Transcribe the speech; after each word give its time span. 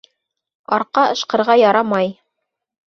Арҡа 0.79 1.05
ышҡырға 1.17 1.59
ярамай. 1.67 2.15